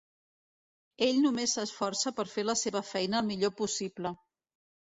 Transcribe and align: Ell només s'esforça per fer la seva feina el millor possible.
Ell 1.07 1.19
només 1.25 1.53
s'esforça 1.57 2.13
per 2.21 2.27
fer 2.31 2.47
la 2.51 2.57
seva 2.65 2.81
feina 2.95 3.21
el 3.23 3.29
millor 3.31 3.55
possible. 3.63 4.17